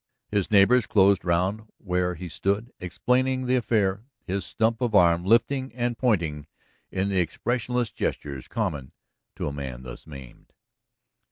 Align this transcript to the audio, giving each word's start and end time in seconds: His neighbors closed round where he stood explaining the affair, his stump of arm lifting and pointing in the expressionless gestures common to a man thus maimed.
His 0.29 0.49
neighbors 0.49 0.87
closed 0.87 1.23
round 1.23 1.69
where 1.77 2.15
he 2.15 2.27
stood 2.27 2.71
explaining 2.79 3.45
the 3.45 3.55
affair, 3.55 4.07
his 4.25 4.43
stump 4.45 4.81
of 4.81 4.95
arm 4.95 5.23
lifting 5.23 5.71
and 5.75 5.95
pointing 5.95 6.47
in 6.89 7.09
the 7.09 7.19
expressionless 7.19 7.91
gestures 7.91 8.47
common 8.47 8.93
to 9.35 9.47
a 9.47 9.53
man 9.53 9.83
thus 9.83 10.07
maimed. 10.07 10.53